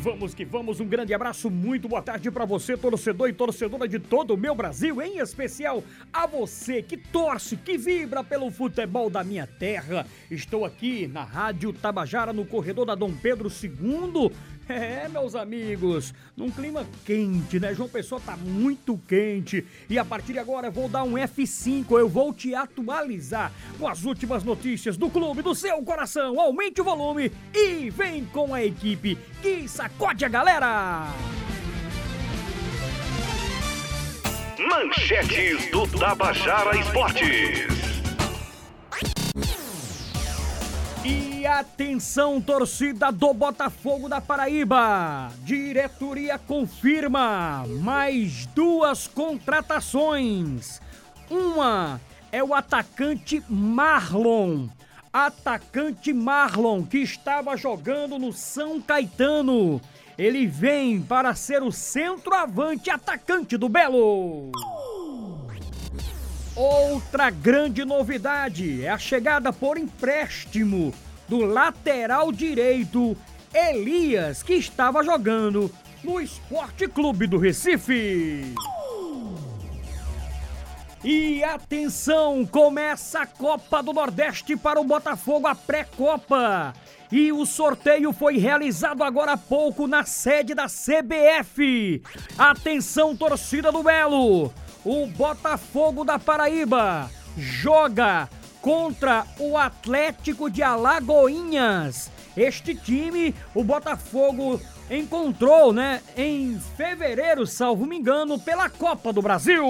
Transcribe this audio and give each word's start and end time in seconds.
vamos 0.00 0.34
que 0.34 0.46
vamos. 0.46 0.80
Um 0.80 0.86
grande 0.86 1.12
abraço, 1.12 1.50
muito 1.50 1.86
boa 1.86 2.00
tarde 2.00 2.30
para 2.30 2.46
você, 2.46 2.74
torcedor 2.74 3.28
e 3.28 3.34
torcedora 3.34 3.86
de 3.86 3.98
todo 3.98 4.32
o 4.32 4.36
meu 4.36 4.54
Brasil, 4.54 5.00
em 5.02 5.18
especial 5.18 5.84
a 6.10 6.26
você 6.26 6.82
que 6.82 6.96
torce, 6.96 7.54
que 7.54 7.76
vibra 7.76 8.24
pelo 8.24 8.50
futebol 8.50 9.10
da 9.10 9.22
minha 9.22 9.46
terra. 9.46 10.06
Estou 10.30 10.64
aqui 10.64 11.06
na 11.06 11.22
Rádio 11.22 11.72
Tabajara, 11.72 12.32
no 12.32 12.46
corredor 12.46 12.86
da 12.86 12.94
Dom 12.94 13.12
Pedro 13.12 13.50
II, 13.50 14.32
é, 14.70 15.08
meus 15.08 15.34
amigos, 15.34 16.14
num 16.36 16.50
clima 16.50 16.86
quente, 17.04 17.58
né? 17.58 17.74
João 17.74 17.88
Pessoa 17.88 18.20
tá 18.20 18.36
muito 18.36 18.98
quente. 19.08 19.66
E 19.88 19.98
a 19.98 20.04
partir 20.04 20.32
de 20.34 20.38
agora 20.38 20.68
eu 20.68 20.72
vou 20.72 20.88
dar 20.88 21.02
um 21.02 21.14
F5, 21.14 21.98
eu 21.98 22.08
vou 22.08 22.32
te 22.32 22.54
atualizar 22.54 23.52
com 23.78 23.88
as 23.88 24.04
últimas 24.04 24.44
notícias 24.44 24.96
do 24.96 25.10
clube 25.10 25.42
do 25.42 25.54
seu 25.54 25.82
coração. 25.82 26.40
Aumente 26.40 26.80
o 26.80 26.84
volume 26.84 27.32
e 27.54 27.90
vem 27.90 28.24
com 28.26 28.54
a 28.54 28.64
equipe 28.64 29.18
que 29.42 29.68
sacode 29.68 30.24
a 30.24 30.28
galera! 30.28 31.06
Manchetes 34.68 35.70
do 35.70 35.86
Tabajara 35.98 36.76
Esportes. 36.78 37.89
E 41.02 41.46
atenção, 41.46 42.42
torcida 42.42 43.10
do 43.10 43.32
Botafogo 43.32 44.06
da 44.06 44.20
Paraíba! 44.20 45.32
Diretoria 45.44 46.38
confirma 46.38 47.64
mais 47.80 48.44
duas 48.46 49.06
contratações. 49.06 50.78
Uma 51.30 51.98
é 52.30 52.44
o 52.44 52.52
atacante 52.52 53.42
Marlon. 53.48 54.68
Atacante 55.10 56.12
Marlon, 56.12 56.84
que 56.84 56.98
estava 56.98 57.56
jogando 57.56 58.18
no 58.18 58.30
São 58.30 58.78
Caetano. 58.78 59.80
Ele 60.18 60.46
vem 60.46 61.00
para 61.00 61.34
ser 61.34 61.62
o 61.62 61.72
centroavante 61.72 62.90
atacante 62.90 63.56
do 63.56 63.70
Belo. 63.70 64.52
Outra 66.60 67.30
grande 67.30 67.86
novidade 67.86 68.84
é 68.84 68.90
a 68.90 68.98
chegada 68.98 69.50
por 69.50 69.78
empréstimo 69.78 70.92
do 71.26 71.38
lateral 71.38 72.30
direito 72.30 73.16
Elias, 73.54 74.42
que 74.42 74.52
estava 74.52 75.02
jogando 75.02 75.70
no 76.04 76.20
Esporte 76.20 76.86
Clube 76.86 77.26
do 77.26 77.38
Recife. 77.38 78.54
E 81.02 81.42
atenção, 81.42 82.44
começa 82.44 83.20
a 83.22 83.26
Copa 83.26 83.82
do 83.82 83.94
Nordeste 83.94 84.54
para 84.54 84.78
o 84.78 84.84
Botafogo, 84.84 85.46
a 85.46 85.54
pré-copa. 85.54 86.74
E 87.10 87.32
o 87.32 87.46
sorteio 87.46 88.12
foi 88.12 88.36
realizado 88.36 89.02
agora 89.02 89.32
há 89.32 89.38
pouco 89.38 89.86
na 89.86 90.04
sede 90.04 90.54
da 90.54 90.66
CBF. 90.66 92.02
Atenção, 92.36 93.16
torcida 93.16 93.72
do 93.72 93.82
Belo 93.82 94.52
o 94.84 95.06
Botafogo 95.06 96.04
da 96.04 96.18
Paraíba 96.18 97.10
joga 97.36 98.28
contra 98.60 99.24
o 99.38 99.56
Atlético 99.56 100.50
de 100.50 100.62
Alagoinhas. 100.62 102.10
Este 102.36 102.74
time, 102.74 103.34
o 103.54 103.64
Botafogo 103.64 104.60
encontrou, 104.90 105.72
né, 105.72 106.00
em 106.16 106.58
fevereiro, 106.76 107.46
salvo 107.46 107.86
me 107.86 107.96
engano, 107.96 108.38
pela 108.38 108.68
Copa 108.68 109.12
do 109.12 109.22
Brasil. 109.22 109.64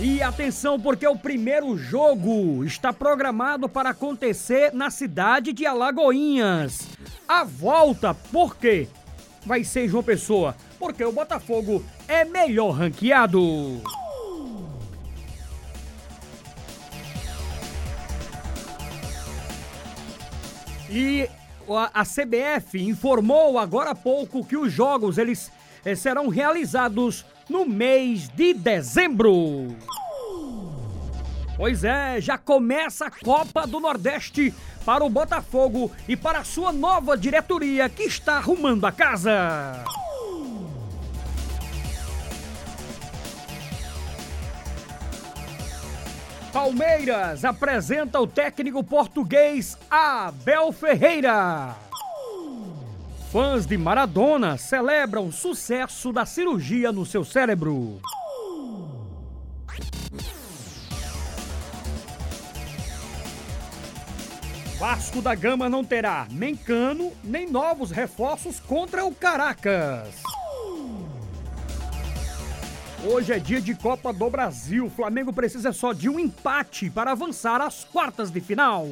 E 0.00 0.20
atenção, 0.22 0.78
porque 0.80 1.06
o 1.06 1.16
primeiro 1.16 1.78
jogo 1.78 2.64
está 2.64 2.92
programado 2.92 3.68
para 3.68 3.90
acontecer 3.90 4.72
na 4.72 4.90
cidade 4.90 5.52
de 5.52 5.64
Alagoinhas. 5.64 6.88
A 7.28 7.44
volta, 7.44 8.12
por 8.12 8.56
quê? 8.56 8.88
Vai 9.46 9.62
ser 9.62 9.88
João 9.88 10.02
Pessoa, 10.02 10.56
porque 10.78 11.04
o 11.04 11.12
Botafogo 11.12 11.84
é 12.08 12.24
melhor 12.24 12.70
ranqueado. 12.70 13.82
E 20.90 21.28
a 21.92 22.04
CBF 22.04 22.80
informou 22.80 23.58
agora 23.58 23.90
há 23.90 23.94
pouco 23.94 24.44
que 24.44 24.56
os 24.56 24.72
jogos 24.72 25.18
eles 25.18 25.50
eh, 25.84 25.94
serão 25.94 26.28
realizados 26.28 27.24
no 27.48 27.66
mês 27.66 28.28
de 28.28 28.54
dezembro. 28.54 29.76
Pois 31.56 31.84
é, 31.84 32.20
já 32.20 32.36
começa 32.36 33.06
a 33.06 33.10
Copa 33.10 33.66
do 33.66 33.80
Nordeste 33.80 34.52
para 34.84 35.04
o 35.04 35.10
Botafogo 35.10 35.90
e 36.08 36.16
para 36.16 36.40
a 36.40 36.44
sua 36.44 36.72
nova 36.72 37.16
diretoria 37.16 37.88
que 37.88 38.02
está 38.02 38.34
arrumando 38.34 38.84
a 38.84 38.92
casa. 38.92 39.84
Palmeiras 46.54 47.44
apresenta 47.44 48.20
o 48.20 48.28
técnico 48.28 48.84
português 48.84 49.76
Abel 49.90 50.70
Ferreira. 50.70 51.74
Fãs 53.32 53.66
de 53.66 53.76
Maradona 53.76 54.56
celebram 54.56 55.26
o 55.26 55.32
sucesso 55.32 56.12
da 56.12 56.24
cirurgia 56.24 56.92
no 56.92 57.04
seu 57.04 57.24
cérebro. 57.24 58.00
Vasco 64.78 65.20
da 65.20 65.34
Gama 65.34 65.68
não 65.68 65.84
terá 65.84 66.28
nem 66.30 66.54
cano, 66.54 67.12
nem 67.24 67.50
novos 67.50 67.90
reforços 67.90 68.60
contra 68.60 69.04
o 69.04 69.12
Caracas. 69.12 70.22
Hoje 73.06 73.34
é 73.34 73.38
dia 73.38 73.60
de 73.60 73.74
Copa 73.74 74.14
do 74.14 74.30
Brasil. 74.30 74.86
O 74.86 74.90
Flamengo 74.90 75.30
precisa 75.30 75.72
só 75.72 75.92
de 75.92 76.08
um 76.08 76.18
empate 76.18 76.88
para 76.88 77.12
avançar 77.12 77.60
às 77.60 77.84
quartas 77.84 78.30
de 78.30 78.40
final. 78.40 78.86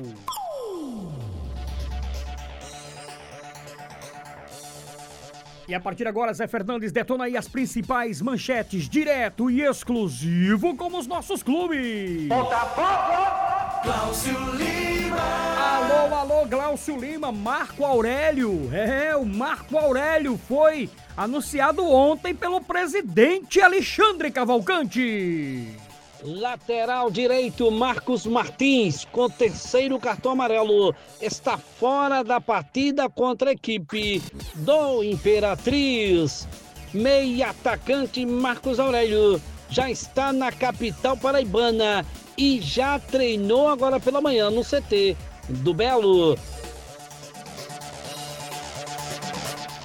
E 5.66 5.74
a 5.74 5.80
partir 5.80 6.02
de 6.02 6.10
agora, 6.10 6.34
Zé 6.34 6.46
Fernandes 6.46 6.92
detona 6.92 7.24
aí 7.24 7.38
as 7.38 7.48
principais 7.48 8.20
manchetes, 8.20 8.86
direto 8.86 9.50
e 9.50 9.62
exclusivo 9.62 10.76
como 10.76 10.98
os 10.98 11.06
nossos 11.06 11.42
clubes. 11.42 12.28
Botafogo! 12.28 13.82
Cláudio 13.82 14.56
Lima! 14.56 15.51
Alô, 15.92 16.14
alô, 16.14 16.46
Glaucio 16.46 16.96
Lima, 16.96 17.30
Marco 17.30 17.84
Aurélio. 17.84 18.70
É, 18.72 19.14
o 19.14 19.26
Marco 19.26 19.76
Aurélio 19.76 20.40
foi 20.48 20.88
anunciado 21.14 21.84
ontem 21.84 22.34
pelo 22.34 22.62
presidente 22.62 23.60
Alexandre 23.60 24.30
Cavalcante. 24.30 25.76
Lateral 26.24 27.10
direito 27.10 27.70
Marcos 27.70 28.24
Martins, 28.24 29.04
com 29.04 29.28
terceiro 29.28 29.98
cartão 29.98 30.32
amarelo, 30.32 30.94
está 31.20 31.58
fora 31.58 32.24
da 32.24 32.40
partida 32.40 33.10
contra 33.10 33.50
a 33.50 33.52
equipe 33.52 34.22
do 34.54 35.04
Imperatriz. 35.04 36.48
Meia 36.94 37.50
atacante 37.50 38.24
Marcos 38.24 38.80
Aurélio 38.80 39.40
já 39.68 39.90
está 39.90 40.32
na 40.32 40.50
capital 40.50 41.18
paraibana 41.18 42.04
e 42.36 42.60
já 42.62 42.98
treinou 42.98 43.68
agora 43.68 44.00
pela 44.00 44.20
manhã 44.20 44.50
no 44.50 44.62
CT 44.62 45.16
do 45.58 45.74
Belo. 45.74 46.38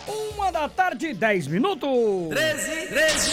Uma 0.07 0.51
da 0.51 0.69
tarde, 0.69 1.13
10 1.13 1.47
minutos. 1.47 1.89
13, 2.29 2.87
13, 2.87 3.31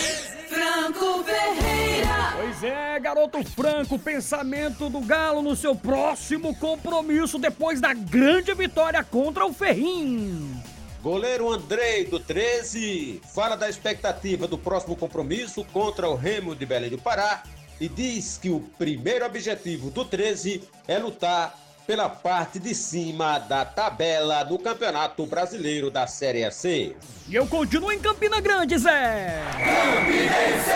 Franco 0.48 1.24
Ferreira. 1.24 2.34
Pois 2.36 2.64
é, 2.64 3.00
garoto 3.00 3.44
Franco, 3.44 3.98
pensamento 3.98 4.88
do 4.88 5.00
Galo 5.00 5.42
no 5.42 5.54
seu 5.54 5.74
próximo 5.74 6.54
compromisso 6.56 7.38
depois 7.38 7.80
da 7.80 7.94
grande 7.94 8.52
vitória 8.54 9.02
contra 9.02 9.46
o 9.46 9.52
Ferrim. 9.52 10.60
Goleiro 11.02 11.52
Andrei 11.52 12.06
do 12.06 12.18
13 12.18 13.20
fala 13.34 13.56
da 13.56 13.68
expectativa 13.68 14.48
do 14.48 14.56
próximo 14.56 14.96
compromisso 14.96 15.64
contra 15.72 16.08
o 16.08 16.14
Remo 16.14 16.56
de 16.56 16.64
Belém 16.64 16.88
do 16.88 16.98
Pará 16.98 17.42
e 17.80 17.88
diz 17.88 18.38
que 18.38 18.48
o 18.48 18.60
primeiro 18.60 19.26
objetivo 19.26 19.90
do 19.90 20.04
13 20.04 20.62
é 20.88 20.98
lutar 20.98 21.63
pela 21.86 22.08
parte 22.08 22.58
de 22.58 22.74
cima 22.74 23.38
da 23.38 23.64
tabela 23.64 24.42
do 24.42 24.58
Campeonato 24.58 25.26
Brasileiro 25.26 25.90
da 25.90 26.06
Série 26.06 26.50
C. 26.50 26.96
E 27.28 27.34
eu 27.34 27.46
continuo 27.46 27.92
em 27.92 27.98
Campina 27.98 28.40
Grande, 28.40 28.78
Zé. 28.78 29.42
Campinense, 29.52 30.70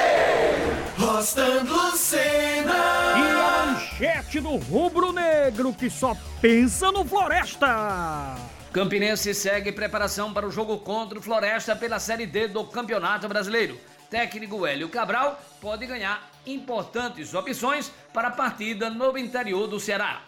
Rostando 0.98 1.72
Lucena. 1.72 2.74
E 3.16 3.30
a 3.30 3.66
manchete 3.66 4.40
do 4.40 4.56
rubro-negro 4.56 5.72
que 5.72 5.88
só 5.88 6.16
pensa 6.40 6.92
no 6.92 7.04
Floresta. 7.04 8.36
Campinense 8.72 9.32
segue 9.34 9.72
preparação 9.72 10.32
para 10.32 10.46
o 10.46 10.50
jogo 10.50 10.78
contra 10.78 11.18
o 11.18 11.22
Floresta 11.22 11.74
pela 11.74 11.98
Série 11.98 12.26
D 12.26 12.48
do 12.48 12.64
Campeonato 12.64 13.26
Brasileiro. 13.28 13.78
Técnico 14.10 14.66
Hélio 14.66 14.88
Cabral 14.88 15.40
pode 15.60 15.86
ganhar 15.86 16.30
importantes 16.46 17.34
opções 17.34 17.90
para 18.12 18.28
a 18.28 18.30
partida 18.32 18.88
no 18.88 19.16
interior 19.18 19.66
do 19.66 19.80
Ceará. 19.80 20.22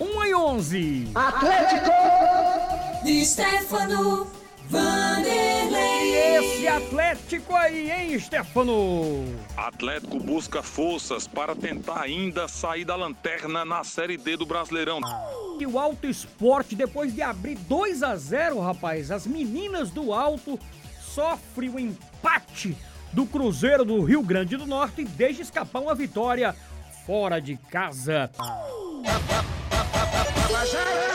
1 0.00 0.24
e 0.24 0.34
11. 0.34 1.10
Atlético 1.14 1.92
de 3.04 3.24
Stefano, 3.24 4.26
Vanderlei. 4.68 6.36
Esse 6.36 6.66
Atlético 6.66 7.54
aí, 7.54 7.90
hein, 7.90 8.18
Stefano? 8.18 9.24
Atlético 9.56 10.18
busca 10.18 10.62
forças 10.62 11.28
para 11.28 11.54
tentar 11.54 12.00
ainda 12.00 12.48
sair 12.48 12.84
da 12.84 12.96
lanterna 12.96 13.64
na 13.64 13.84
Série 13.84 14.16
D 14.16 14.36
do 14.36 14.44
Brasileirão. 14.44 15.00
E 15.60 15.66
o 15.66 15.78
Alto 15.78 16.08
Esporte, 16.08 16.74
depois 16.74 17.14
de 17.14 17.22
abrir 17.22 17.56
2 17.56 18.02
a 18.02 18.16
0 18.16 18.60
rapaz, 18.60 19.10
as 19.10 19.26
meninas 19.26 19.90
do 19.90 20.12
Alto 20.12 20.58
sofrem 21.00 21.70
o 21.70 21.78
empate 21.78 22.76
do 23.12 23.24
Cruzeiro 23.24 23.84
do 23.84 24.02
Rio 24.02 24.22
Grande 24.22 24.56
do 24.56 24.66
Norte 24.66 25.02
e 25.02 25.04
deixa 25.04 25.42
escapar 25.42 25.80
uma 25.80 25.94
vitória 25.94 26.54
fora 27.06 27.40
de 27.40 27.56
casa. 27.56 28.30
Tabajara! 30.54 31.13